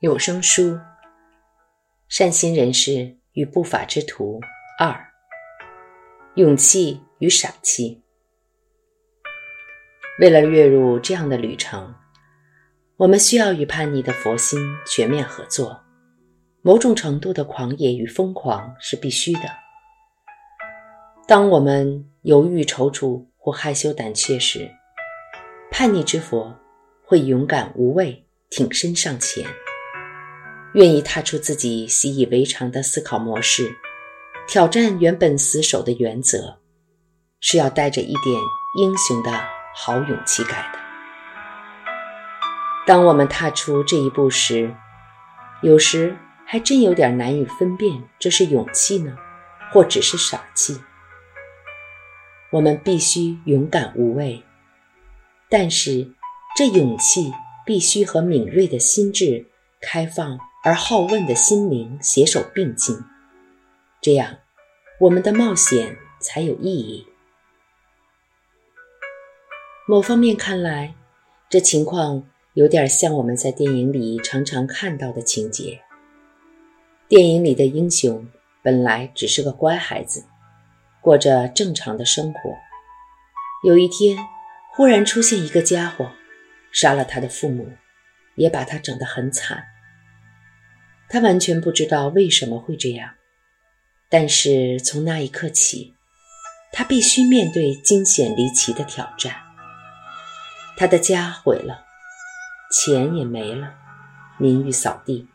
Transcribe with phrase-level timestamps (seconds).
[0.00, 0.74] 有声书
[2.06, 4.38] 《善心人士与不法之徒
[4.78, 4.90] 二》：
[6.34, 8.02] 勇气与傻气。
[10.20, 11.94] 为了跃入这样的旅程，
[12.98, 15.80] 我们需要与叛逆的佛心全面合作。
[16.60, 19.48] 某种程度的狂野与疯狂是必须的。
[21.26, 24.70] 当我们犹豫、踌躇或害羞胆怯时，
[25.70, 26.54] 叛逆之佛
[27.02, 29.42] 会勇敢无畏，挺身上前，
[30.74, 33.76] 愿意踏出自己习以为常的思考模式，
[34.46, 36.58] 挑战原本死守的原则，
[37.40, 38.40] 是要带着一点
[38.78, 39.30] 英雄的
[39.74, 40.78] 好勇气改的。
[42.86, 44.74] 当我们踏出这一步时，
[45.62, 49.16] 有时还真有点难以分辨，这是勇气呢，
[49.72, 50.78] 或只是傻气。
[52.52, 54.42] 我们必须勇敢无畏。
[55.48, 56.12] 但是，
[56.56, 57.32] 这勇气
[57.64, 59.46] 必须和敏锐的心智、
[59.80, 62.98] 开放而好问的心灵携手并进，
[64.00, 64.38] 这样，
[64.98, 67.06] 我们的冒险才有意义。
[69.86, 70.96] 某方面看来，
[71.48, 75.82] 这情况有点像我们在电影里常常看到的情节。
[77.06, 78.28] 电影里的英雄
[78.60, 80.24] 本来只是个乖孩子，
[81.00, 82.40] 过着正常的生活，
[83.62, 84.18] 有一天。
[84.74, 86.10] 忽然出现一个家伙，
[86.72, 87.70] 杀了他的父母，
[88.34, 89.64] 也把他整得很惨。
[91.08, 93.10] 他完全不知道为什么会这样，
[94.08, 95.94] 但是从那一刻起，
[96.72, 99.34] 他必须面对惊险离奇的挑战。
[100.76, 101.84] 他的家毁了，
[102.72, 103.74] 钱也没了，
[104.38, 105.26] 名誉扫地，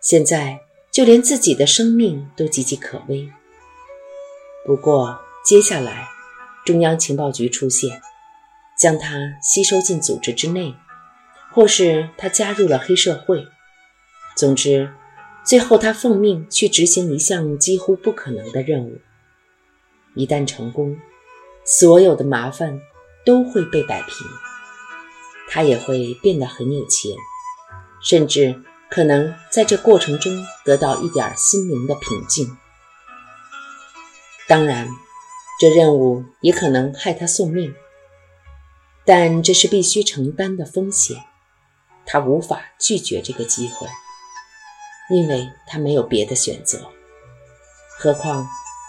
[0.00, 3.30] 现在就连自己的生命都岌岌可危。
[4.64, 6.08] 不过接下来，
[6.64, 8.00] 中央情报局出现。
[8.78, 10.72] 将他吸收进组织之内，
[11.50, 13.44] 或是他加入了黑社会。
[14.38, 14.88] 总之，
[15.44, 19.00] 最后他奉命去执行一项几乎不可能的任务。
[20.14, 20.96] 一旦成功，
[21.64, 22.80] 所有的麻烦
[23.26, 24.12] 都会被摆平，
[25.50, 27.10] 他也会变得很有钱，
[28.00, 30.32] 甚至可能在这过程中
[30.64, 32.56] 得到一点心灵的平静。
[34.46, 34.88] 当然，
[35.58, 37.74] 这任务也可能害他送命。
[39.04, 41.24] 但这是必须承担的风险，
[42.06, 43.88] 他无法拒绝这个机会，
[45.10, 46.90] 因为他没有别的选择。
[47.98, 48.46] 何况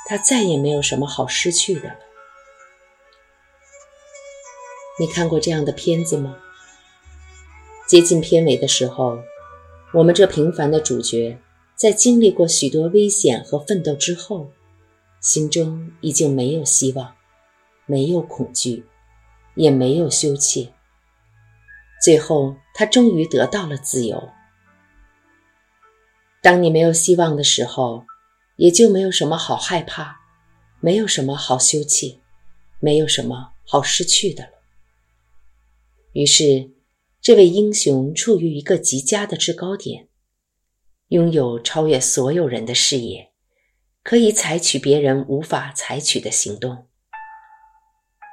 [0.08, 1.96] 他再也没有什么好失去的了。
[5.00, 6.38] 你看过这样的片子吗？
[7.88, 9.20] 接近片尾的时候，
[9.94, 11.38] 我们这平凡的主角
[11.76, 14.52] 在经历过许多危险和奋斗之后，
[15.22, 17.16] 心中已经没有希望，
[17.86, 18.86] 没有恐惧。
[19.56, 20.72] 也没有羞怯。
[22.02, 24.30] 最后，他终于得到了自由。
[26.42, 28.06] 当你没有希望的时候，
[28.56, 30.18] 也就没有什么好害怕，
[30.80, 32.20] 没有什么好羞怯，
[32.80, 34.52] 没有什么好失去的了。
[36.14, 36.72] 于是，
[37.22, 40.08] 这位英雄处于一个极佳的制高点，
[41.10, 43.32] 拥有超越所有人的视野，
[44.04, 46.88] 可以采取别人无法采取的行动。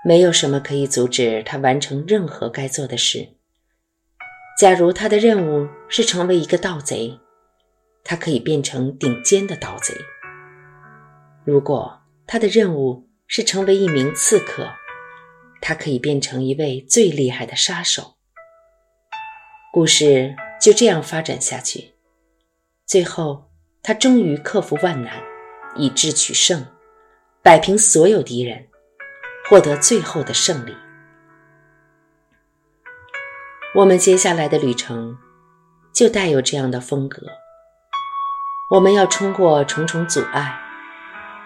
[0.05, 3.29] 没有什么可以阻止他完成任何该做的事。
[4.59, 7.19] 假如他的任务是成为一个盗贼，
[8.09, 9.93] 他可以变成顶尖的盗贼；
[11.45, 14.71] 如果他的任务是成为一名刺客，
[15.61, 18.15] 他可以变成一位最厉害的杀手。
[19.73, 21.95] 故事就这样发展下去，
[22.87, 23.51] 最后
[23.83, 25.21] 他终于克服万难，
[25.75, 26.65] 以智取胜，
[27.43, 28.69] 摆平所有敌人。
[29.49, 30.75] 获得最后的胜利。
[33.77, 35.17] 我们接下来的旅程
[35.93, 37.25] 就带有这样的风格。
[38.69, 40.59] 我们要冲过重重阻碍，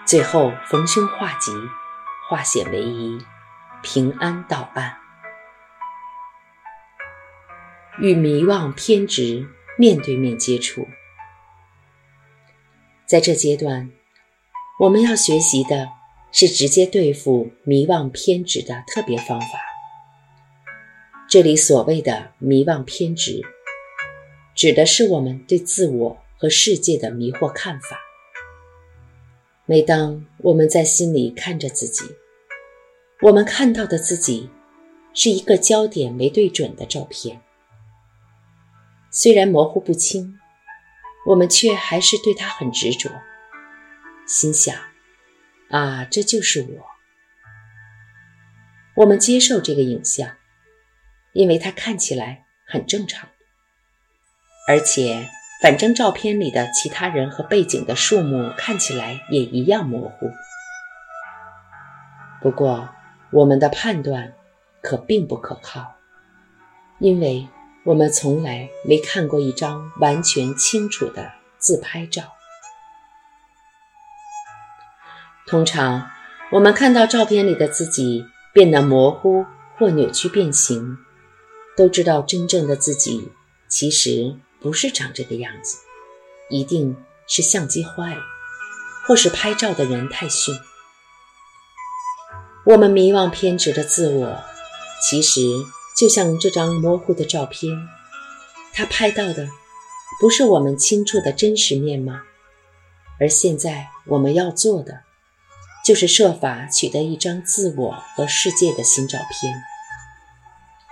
[0.06, 1.52] 最后逢凶化吉，
[2.28, 3.18] 化险为夷，
[3.82, 4.96] 平安到岸。
[7.98, 9.46] 与迷惘偏执
[9.76, 10.88] 面对面接触，
[13.04, 13.90] 在这阶段，
[14.78, 15.90] 我们要学习的。
[16.32, 19.58] 是直接对付迷惘偏执的特别方法。
[21.28, 23.42] 这里所谓的迷惘偏执，
[24.54, 28.00] 指的是我们对自我和世界的迷惑看法。
[29.66, 32.16] 每当我们在心里看着自己，
[33.20, 34.48] 我们看到的自己
[35.12, 37.42] 是一个焦点没对准的照片。
[39.10, 40.40] 虽然模糊不清，
[41.26, 43.10] 我们却还是对它很执着，
[44.26, 44.74] 心想。
[45.68, 46.86] 啊，这就是我。
[48.96, 50.36] 我们接受这个影像，
[51.34, 53.28] 因为它看起来很正常。
[54.66, 55.28] 而且，
[55.62, 60.30] 反正照片里的其他人和背景的树木看起来也一样模糊。
[62.40, 62.88] 不过，
[63.30, 64.32] 我们的判断
[64.80, 65.96] 可并不可靠，
[66.98, 67.46] 因为
[67.84, 72.22] 我们从来没看过一张完全清楚的自拍照。
[75.46, 76.10] 通常，
[76.52, 78.24] 我们看到照片里的自己
[78.54, 79.44] 变得模糊
[79.76, 80.96] 或扭曲变形，
[81.76, 83.30] 都知道真正的自己
[83.68, 85.78] 其实不是长这个样子，
[86.48, 86.96] 一定
[87.26, 88.22] 是相机坏了，
[89.06, 90.54] 或是拍照的人太逊。
[92.66, 94.44] 我们迷惘偏执的自我，
[95.02, 95.40] 其实
[95.96, 97.74] 就像这张模糊的照片，
[98.72, 99.48] 它拍到的
[100.20, 102.20] 不是我们清楚的真实面貌，
[103.18, 105.00] 而现在我们要做的。
[105.82, 109.62] 就是设法取得一张自我和世界的新照片，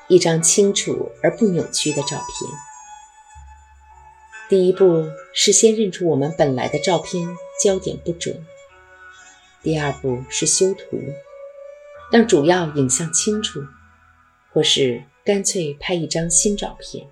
[0.08, 2.50] 一张清楚而不扭曲的照片。
[4.48, 7.28] 第一步是先认出我们本来的照片
[7.62, 8.46] 焦点不准，
[9.62, 10.98] 第二步是修图，
[12.10, 13.60] 让主要影像清楚，
[14.50, 17.06] 或是干脆拍一张新照片。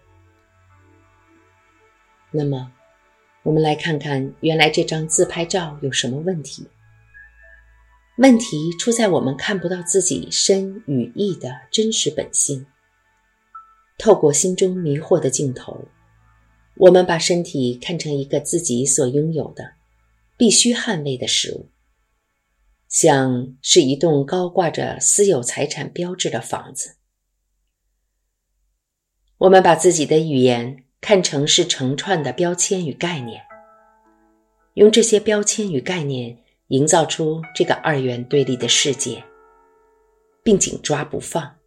[2.30, 2.72] 那么，
[3.42, 6.66] 我们来看看原来这张自拍照有什么问题。
[8.16, 12.66] 问题出在我们看不到自己身与意的真实本性。
[13.98, 15.86] 透过心中迷惑的镜头，
[16.78, 19.74] 我们把身体看成一个自己所拥有的、
[20.36, 21.70] 必须捍卫的事物，
[22.88, 26.96] 像是一栋高挂着私有财产标志的房子。
[29.38, 33.42] 我们把自己的语言看成是成串的标签与概念，
[34.74, 36.38] 用这些标签与概念。
[36.70, 39.22] 营造出这个二元对立的世界，
[40.42, 41.58] 并紧抓不放。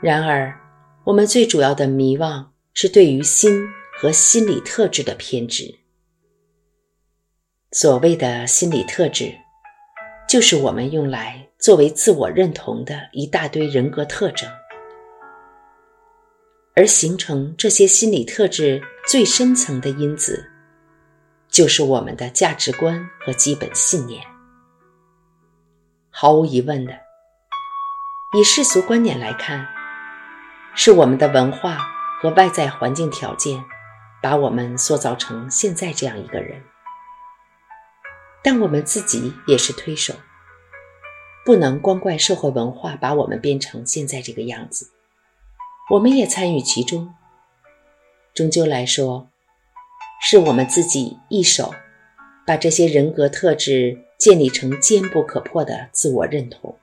[0.00, 0.56] 然而，
[1.02, 5.78] 我们最主要的迷惘是对于心和心理特质的偏执。
[7.72, 9.34] 所谓的心理特质，
[10.28, 14.48] 就是我们用来作为自我认同的一大堆人格特征，
[16.74, 20.48] 而形成这些心理特质最深层的因子。
[21.48, 24.24] 就是我们的价值观和基本信念。
[26.08, 26.92] 毫无疑问的，
[28.38, 29.66] 以世俗观点来看，
[30.74, 31.76] 是我们的文化
[32.22, 33.64] 和外在环境条件
[34.22, 36.62] 把我们塑造成现在这样一个人。
[38.44, 40.14] 但我们自己也是推手，
[41.44, 44.92] 不能光怪社会文化把我们变成现在这个样子，
[45.90, 47.12] 我们也参与其中。
[48.32, 49.28] 终究来说。
[50.24, 51.74] 是我们自己一手
[52.46, 56.78] 把这些人格特质建立成坚不可破的自我认同，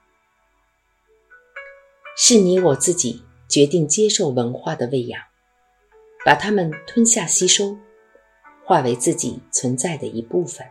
[2.18, 5.24] 是你我自己决定接受文化的喂养，
[6.26, 7.78] 把它们吞下吸收，
[8.66, 10.68] 化为自己存在的一部分。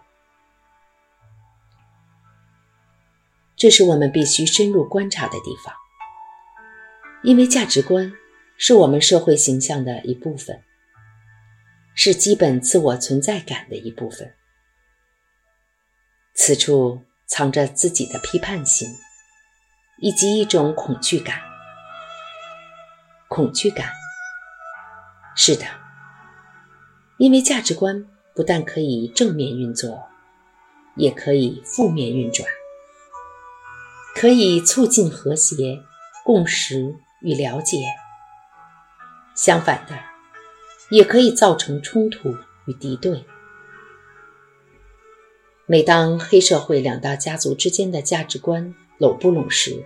[3.57, 5.75] 这是我们必须深入观察的地方，
[7.23, 8.13] 因为价值观
[8.57, 10.63] 是我们社会形象的一部分。
[12.01, 14.33] 是基本自我存在感的一部分。
[16.33, 18.89] 此处藏着自己的批判性，
[20.01, 21.41] 以及一种恐惧感。
[23.27, 23.91] 恐惧感，
[25.41, 25.65] 是的，
[27.17, 28.05] 因为价值观
[28.35, 30.09] 不但可以正面运作，
[30.97, 32.45] 也可以负面运转，
[34.17, 35.81] 可以促进和谐、
[36.25, 37.79] 共识与了解。
[39.37, 39.97] 相反的。
[40.91, 43.27] 也可以造成冲突与敌对。
[45.67, 49.85] 每当黑社会两大家族之间的价值观拢不拢时，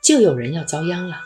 [0.00, 1.25] 就有人要遭殃了。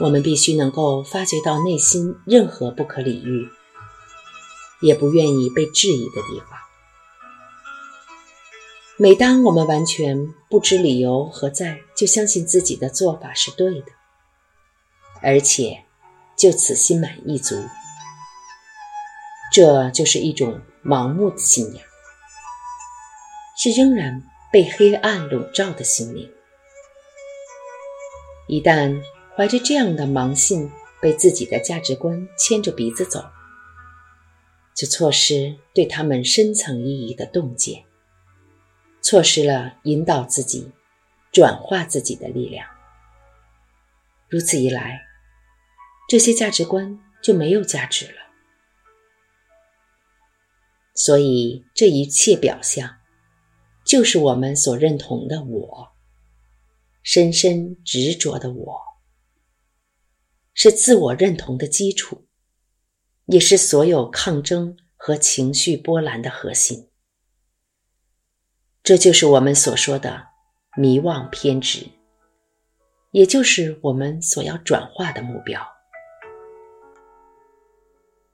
[0.00, 3.48] 我们必须能够发掘到内心任何不可理喻、
[4.80, 6.58] 也不愿意被质疑的地方。
[8.96, 13.86] 每当我们完全不知理由何在，就相信自己的做法是对的，
[15.22, 15.84] 而且。
[16.36, 17.54] 就此心满意足，
[19.52, 21.84] 这就是一种盲目的信仰，
[23.58, 26.32] 是仍然被黑暗笼罩的心灵。
[28.48, 29.02] 一旦
[29.36, 30.70] 怀着这样的盲信，
[31.00, 33.24] 被自己的价值观牵着鼻子走，
[34.74, 37.84] 就错失对他们深层意义的洞见，
[39.00, 40.70] 错失了引导自己、
[41.32, 42.66] 转化自己的力量。
[44.28, 45.06] 如此一来。
[46.08, 48.18] 这些价值观就没有价值了。
[50.92, 52.96] 所以，这一切表象，
[53.84, 55.92] 就是我们所认同的我，
[57.04, 58.89] 深深执着的我。
[60.54, 62.26] 是自我认同的基础，
[63.26, 66.90] 也是所有抗争和情绪波澜的核心。
[68.82, 70.28] 这就是我们所说的
[70.76, 71.86] 迷妄偏执，
[73.12, 75.60] 也就是我们所要转化的目标。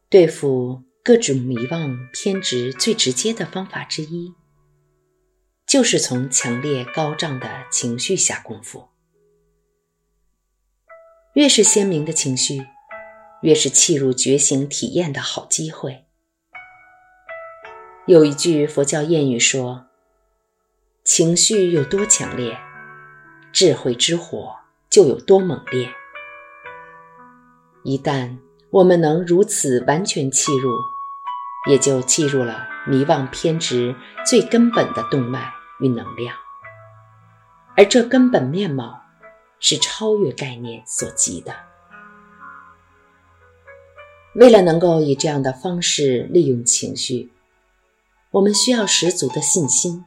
[0.09, 4.33] 对付各种迷妄偏执最直接的方法之一，
[5.67, 8.89] 就是从强烈高涨的情绪下功夫。
[11.37, 12.66] 越是鲜明的情绪，
[13.43, 16.07] 越是契入觉醒体验的好机会。
[18.07, 19.85] 有一句佛教谚语说
[21.05, 22.57] ：“情绪有多强烈，
[23.52, 24.57] 智慧之火
[24.88, 25.90] 就有多猛烈。”
[27.85, 28.38] 一旦
[28.71, 30.71] 我们能如此完全契入，
[31.69, 36.35] 也就契入了迷妄偏执最根本的动脉与能量，
[37.76, 39.02] 而这根本面貌。
[39.59, 41.55] 是超越概念所及的。
[44.35, 47.33] 为了能够以这样的方式利用情绪，
[48.31, 50.05] 我们需要十足的信心，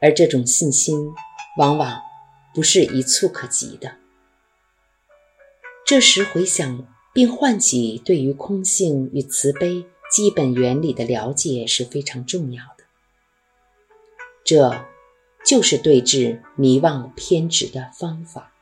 [0.00, 1.14] 而这种信心
[1.56, 2.02] 往往
[2.52, 3.96] 不是一蹴可及的。
[5.86, 12.84] 这时回想并唤起对于空性与慈悲基本原理的了解是非常重要的。
[14.44, 14.84] 这。
[15.44, 18.52] 就是对治迷惘偏执的方法。